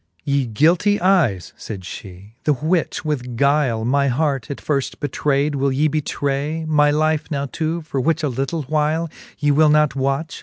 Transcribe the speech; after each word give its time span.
XXV. 0.01 0.21
Ye 0.23 0.45
guilty 0.47 0.99
eyes, 0.99 1.53
fayd 1.59 1.81
fhe, 1.81 2.31
the 2.45 2.53
which 2.53 3.05
with 3.05 3.37
guyle 3.37 3.85
My 3.85 4.07
heart 4.07 4.49
at 4.49 4.57
firft 4.57 4.99
betrayd, 4.99 5.53
will 5.53 5.71
ye 5.71 5.87
betray 5.87 6.65
My 6.67 6.89
life 6.89 7.29
now 7.29 7.45
to, 7.51 7.83
for 7.83 8.01
which 8.01 8.23
a 8.23 8.27
little 8.27 8.63
whyle 8.63 9.11
Ye 9.37 9.51
will 9.51 9.69
not 9.69 9.95
watch 9.95 10.39